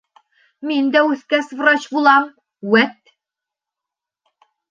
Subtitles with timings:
[0.69, 2.25] Мин дә, үҫкәс, врач булам,
[2.71, 3.13] вәт!